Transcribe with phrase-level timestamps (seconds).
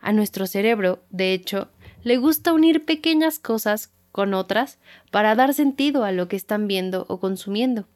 [0.00, 1.70] A nuestro cerebro, de hecho,
[2.04, 4.78] le gusta unir pequeñas cosas con otras
[5.10, 7.88] para dar sentido a lo que están viendo o consumiendo.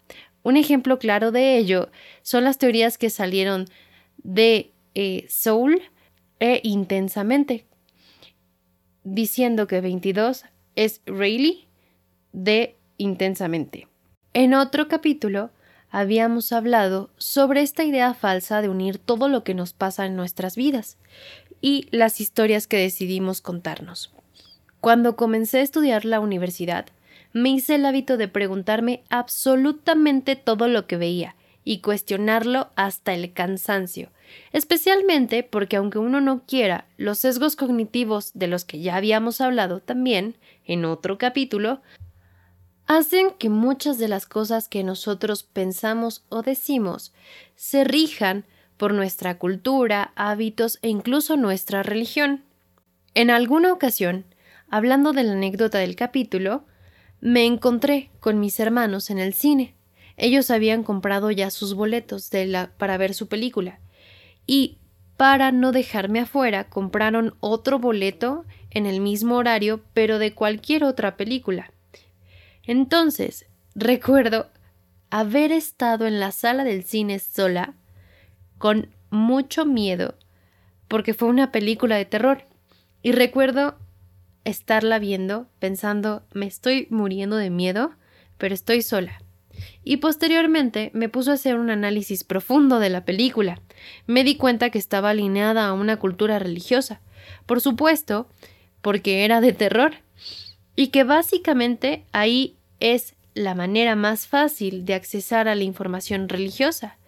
[0.47, 1.91] Un ejemplo claro de ello
[2.23, 3.67] son las teorías que salieron
[4.19, 5.83] de eh, Soul
[6.39, 7.67] e Intensamente,
[9.03, 10.45] diciendo que 22
[10.77, 11.67] es Rayleigh
[12.33, 13.89] de Intensamente.
[14.35, 15.51] En otro capítulo
[15.91, 20.55] habíamos hablado sobre esta idea falsa de unir todo lo que nos pasa en nuestras
[20.55, 20.97] vidas
[21.61, 24.15] y las historias que decidimos contarnos.
[24.81, 26.87] Cuando comencé a estudiar la universidad,
[27.37, 33.33] me hice el hábito de preguntarme absolutamente todo lo que veía y cuestionarlo hasta el
[33.35, 34.11] cansancio,
[34.53, 39.81] especialmente porque aunque uno no quiera, los sesgos cognitivos de los que ya habíamos hablado
[39.81, 41.83] también en otro capítulo,
[42.87, 47.13] hacen que muchas de las cosas que nosotros pensamos o decimos
[47.55, 48.47] se rijan
[48.79, 52.45] por nuestra cultura, hábitos e incluso nuestra religión.
[53.15, 54.25] En alguna ocasión,
[54.71, 56.65] hablando de la anécdota del capítulo,
[57.27, 59.75] me encontré con mis hermanos en el cine.
[60.17, 63.81] Ellos habían comprado ya sus boletos de la, para ver su película.
[64.47, 64.79] Y,
[65.17, 71.17] para no dejarme afuera, compraron otro boleto en el mismo horario, pero de cualquier otra
[71.17, 71.73] película.
[72.63, 74.49] Entonces, recuerdo
[75.11, 77.75] haber estado en la sala del cine sola,
[78.57, 80.15] con mucho miedo,
[80.87, 82.45] porque fue una película de terror.
[83.03, 83.79] Y recuerdo
[84.47, 87.93] estarla viendo, pensando, me estoy muriendo de miedo,
[88.39, 89.21] pero estoy sola
[89.85, 93.61] y posteriormente me puso a hacer un análisis profundo de la película.
[94.07, 97.01] Me di cuenta que estaba alineada a una cultura religiosa,
[97.47, 98.29] por supuesto,
[98.83, 99.95] porque era de terror,
[100.75, 106.99] y que básicamente ahí es la manera más fácil de accesar a la información religiosa.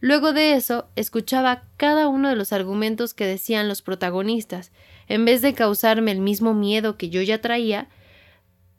[0.00, 4.70] Luego de eso, escuchaba cada uno de los argumentos que decían los protagonistas.
[5.08, 7.88] En vez de causarme el mismo miedo que yo ya traía,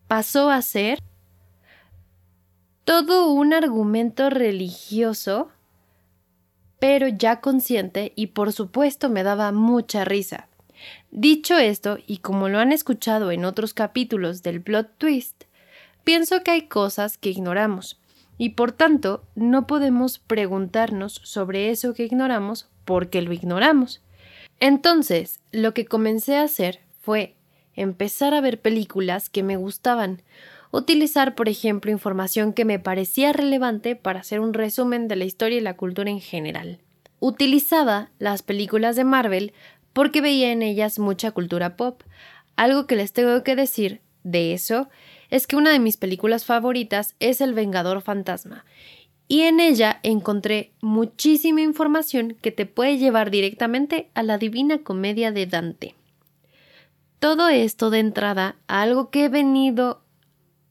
[0.08, 1.00] pasó a ser
[2.84, 5.50] todo un argumento religioso,
[6.80, 10.48] pero ya consciente y por supuesto me daba mucha risa.
[11.12, 15.44] Dicho esto, y como lo han escuchado en otros capítulos del plot twist,
[16.04, 18.00] pienso que hay cosas que ignoramos,
[18.38, 24.02] y por tanto no podemos preguntarnos sobre eso que ignoramos porque lo ignoramos.
[24.60, 27.36] Entonces, lo que comencé a hacer fue
[27.76, 30.22] empezar a ver películas que me gustaban,
[30.72, 35.58] utilizar, por ejemplo, información que me parecía relevante para hacer un resumen de la historia
[35.58, 36.80] y la cultura en general.
[37.20, 39.54] Utilizaba las películas de Marvel
[39.94, 42.04] porque veía en ellas mucha cultura pop.
[42.56, 44.90] Algo que les tengo que decir de eso
[45.30, 48.66] es que una de mis películas favoritas es El Vengador Fantasma,
[49.32, 55.32] y en ella encontré muchísima información que te puede llevar directamente a la Divina Comedia
[55.32, 55.96] de Dante.
[57.20, 60.02] Todo esto de entrada a algo que he venido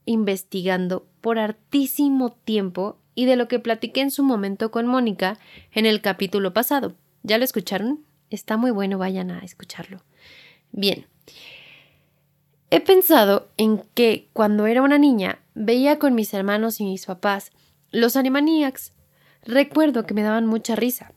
[0.06, 5.38] investigando por hartísimo tiempo y de lo que platiqué en su momento con Mónica
[5.72, 6.94] en el capítulo pasado.
[7.22, 8.05] ¿Ya lo escucharon?
[8.28, 10.02] Está muy bueno, vayan a escucharlo.
[10.72, 11.06] Bien.
[12.70, 17.52] He pensado en que cuando era una niña veía con mis hermanos y mis papás
[17.90, 18.93] los Animaniacs.
[19.43, 21.12] Recuerdo que me daban mucha risa.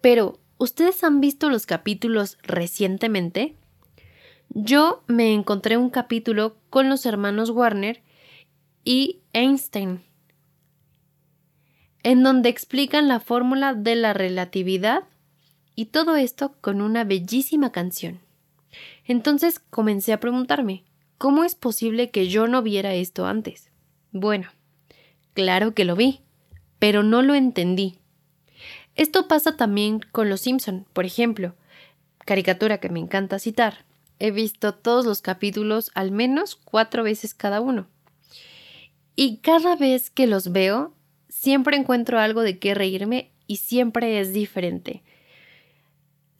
[0.00, 3.56] Pero, ¿ustedes han visto los capítulos recientemente?
[4.48, 8.02] Yo me encontré un capítulo con los hermanos Warner
[8.84, 10.02] y Einstein,
[12.02, 15.04] en donde explican la fórmula de la relatividad
[15.74, 18.20] y todo esto con una bellísima canción.
[19.04, 20.84] Entonces comencé a preguntarme,
[21.18, 23.70] ¿cómo es posible que yo no viera esto antes?
[24.12, 24.48] Bueno,
[25.38, 26.22] claro que lo vi,
[26.80, 28.00] pero no lo entendí.
[28.96, 31.54] Esto pasa también con Los Simpson, por ejemplo,
[32.24, 33.84] caricatura que me encanta citar.
[34.18, 37.86] He visto todos los capítulos al menos cuatro veces cada uno.
[39.14, 40.92] Y cada vez que los veo,
[41.28, 45.04] siempre encuentro algo de qué reírme y siempre es diferente.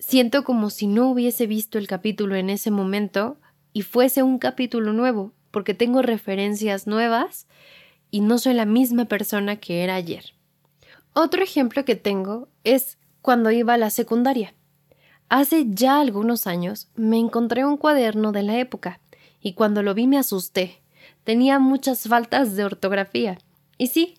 [0.00, 3.38] Siento como si no hubiese visto el capítulo en ese momento
[3.72, 7.46] y fuese un capítulo nuevo, porque tengo referencias nuevas
[8.10, 10.34] y no soy la misma persona que era ayer.
[11.14, 14.55] Otro ejemplo que tengo es cuando iba a la secundaria.
[15.28, 19.00] Hace ya algunos años me encontré un cuaderno de la época
[19.40, 20.81] y cuando lo vi me asusté.
[21.25, 23.38] Tenía muchas faltas de ortografía.
[23.76, 24.14] Y sí,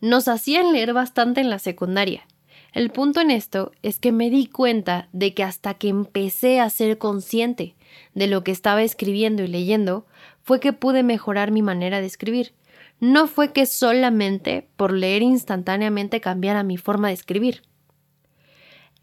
[0.00, 2.26] nos hacían leer bastante en la secundaria.
[2.72, 6.68] El punto en esto es que me di cuenta de que hasta que empecé a
[6.70, 7.74] ser consciente
[8.14, 10.06] de lo que estaba escribiendo y leyendo,
[10.42, 12.52] fue que pude mejorar mi manera de escribir
[13.00, 17.62] no fue que solamente por leer instantáneamente cambiara mi forma de escribir.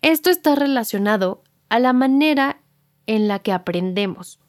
[0.02, 2.62] Esto está relacionado a la manera
[3.08, 4.40] en la que aprendemos.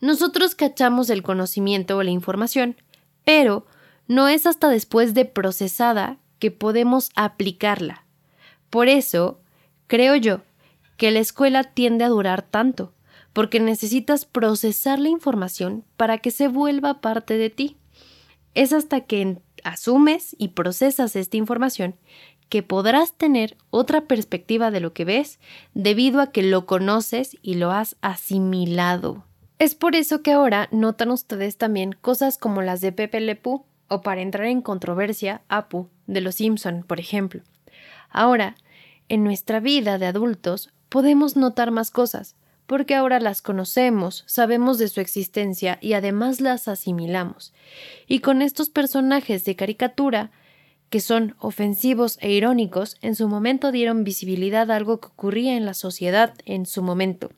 [0.00, 2.76] Nosotros cachamos el conocimiento o la información,
[3.24, 3.66] pero
[4.08, 8.04] no es hasta después de procesada que podemos aplicarla.
[8.70, 9.40] Por eso,
[9.86, 10.42] creo yo,
[10.96, 12.92] que la escuela tiende a durar tanto,
[13.32, 17.76] porque necesitas procesar la información para que se vuelva parte de ti.
[18.56, 21.94] Es hasta que asumes y procesas esta información
[22.48, 25.38] que podrás tener otra perspectiva de lo que ves
[25.74, 29.24] debido a que lo conoces y lo has asimilado.
[29.58, 34.00] Es por eso que ahora notan ustedes también cosas como las de Pepe Lepú o
[34.00, 37.42] para entrar en controversia, Apu, de los Simpson, por ejemplo.
[38.08, 38.54] Ahora,
[39.10, 42.36] en nuestra vida de adultos podemos notar más cosas,
[42.66, 47.52] porque ahora las conocemos, sabemos de su existencia y además las asimilamos.
[48.06, 50.30] Y con estos personajes de caricatura,
[50.90, 55.64] que son ofensivos e irónicos, en su momento dieron visibilidad a algo que ocurría en
[55.64, 57.30] la sociedad en su momento.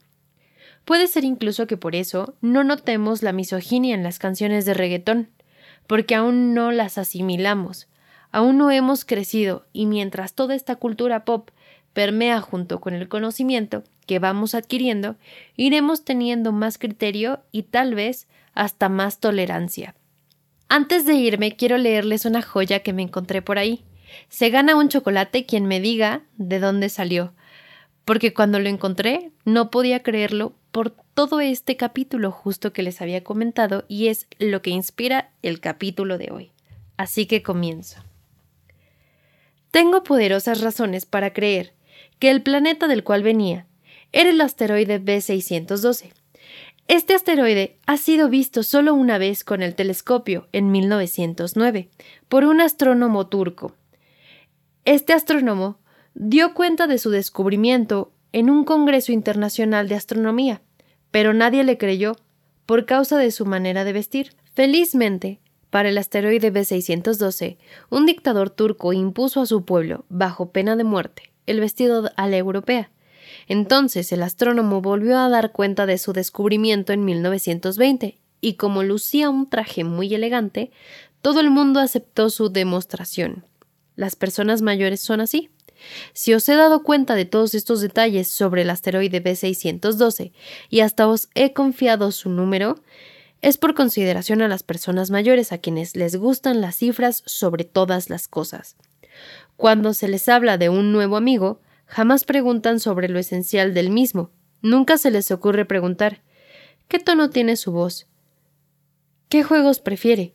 [0.84, 5.28] Puede ser incluso que por eso no notemos la misoginia en las canciones de reggaetón,
[5.86, 7.88] porque aún no las asimilamos,
[8.30, 11.50] aún no hemos crecido y mientras toda esta cultura pop
[11.98, 15.16] permea junto con el conocimiento, que vamos adquiriendo,
[15.56, 19.96] iremos teniendo más criterio y tal vez hasta más tolerancia.
[20.68, 23.82] Antes de irme, quiero leerles una joya que me encontré por ahí.
[24.28, 27.32] Se gana un chocolate quien me diga de dónde salió,
[28.04, 33.24] porque cuando lo encontré no podía creerlo por todo este capítulo justo que les había
[33.24, 36.52] comentado y es lo que inspira el capítulo de hoy.
[36.96, 38.04] Así que comienzo.
[39.72, 41.74] Tengo poderosas razones para creer
[42.18, 43.66] que el planeta del cual venía
[44.12, 46.12] era el asteroide B612.
[46.88, 51.90] Este asteroide ha sido visto solo una vez con el telescopio en 1909
[52.28, 53.74] por un astrónomo turco.
[54.86, 55.78] Este astrónomo
[56.14, 60.62] dio cuenta de su descubrimiento en un Congreso Internacional de Astronomía,
[61.10, 62.16] pero nadie le creyó
[62.64, 64.32] por causa de su manera de vestir.
[64.54, 67.58] Felizmente, para el asteroide B612,
[67.90, 72.36] un dictador turco impuso a su pueblo, bajo pena de muerte, el vestido a la
[72.36, 72.90] europea,
[73.48, 79.30] entonces el astrónomo volvió a dar cuenta de su descubrimiento en 1920, y como lucía
[79.30, 80.70] un traje muy elegante,
[81.22, 83.44] todo el mundo aceptó su demostración.
[83.96, 85.50] Las personas mayores son así.
[86.12, 90.32] Si os he dado cuenta de todos estos detalles sobre el asteroide B612
[90.68, 92.80] y hasta os he confiado su número,
[93.40, 98.10] es por consideración a las personas mayores a quienes les gustan las cifras sobre todas
[98.10, 98.76] las cosas.
[99.58, 104.30] Cuando se les habla de un nuevo amigo, Jamás preguntan sobre lo esencial del mismo.
[104.60, 106.20] Nunca se les ocurre preguntar
[106.86, 108.06] ¿Qué tono tiene su voz?
[109.28, 110.34] ¿Qué juegos prefiere?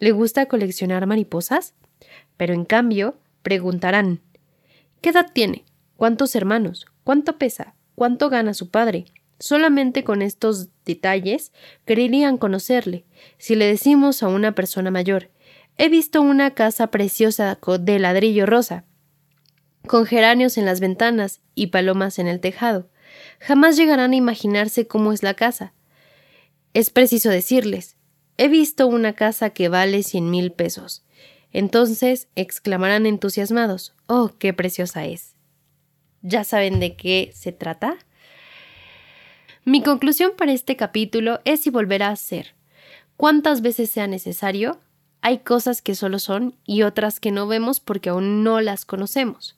[0.00, 1.74] ¿Le gusta coleccionar mariposas?
[2.36, 4.20] Pero en cambio, preguntarán
[5.00, 5.64] ¿Qué edad tiene?
[5.96, 6.86] ¿Cuántos hermanos?
[7.04, 7.74] ¿Cuánto pesa?
[7.94, 9.06] ¿Cuánto gana su padre?
[9.38, 11.52] Solamente con estos detalles
[11.84, 13.04] creerían conocerle.
[13.38, 15.30] Si le decimos a una persona mayor
[15.78, 18.84] He visto una casa preciosa de ladrillo rosa
[19.86, 22.90] con geranios en las ventanas y palomas en el tejado.
[23.40, 25.72] Jamás llegarán a imaginarse cómo es la casa.
[26.74, 27.96] Es preciso decirles
[28.36, 31.04] he visto una casa que vale cien mil pesos.
[31.52, 35.34] Entonces exclamarán entusiasmados Oh, qué preciosa es.
[36.22, 37.96] ¿Ya saben de qué se trata?
[39.64, 42.54] Mi conclusión para este capítulo es y volverá a ser
[43.16, 44.80] cuántas veces sea necesario,
[45.20, 49.56] hay cosas que solo son y otras que no vemos porque aún no las conocemos.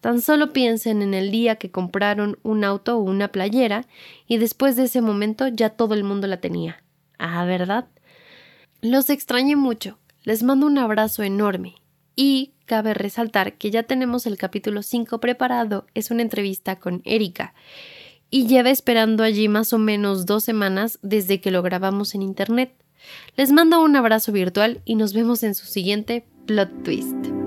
[0.00, 3.86] Tan solo piensen en el día que compraron un auto o una playera
[4.26, 6.82] y después de ese momento ya todo el mundo la tenía.
[7.18, 7.86] Ah, ¿verdad?
[8.80, 9.98] Los extrañé mucho.
[10.22, 11.74] Les mando un abrazo enorme.
[12.16, 15.86] Y cabe resaltar que ya tenemos el capítulo 5 preparado.
[15.94, 17.52] Es una entrevista con Erika.
[18.30, 22.72] Y lleva esperando allí más o menos dos semanas desde que lo grabamos en internet.
[23.36, 27.39] Les mando un abrazo virtual y nos vemos en su siguiente plot twist.